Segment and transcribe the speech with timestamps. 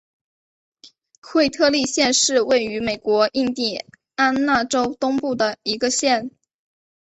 [1.21, 3.85] 惠特利县是位于美国印第
[4.15, 6.31] 安纳州东北部的一个县。